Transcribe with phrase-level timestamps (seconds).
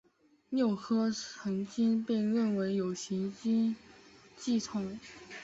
[0.49, 3.75] 六颗恒星被认为有行星
[4.35, 4.97] 系统。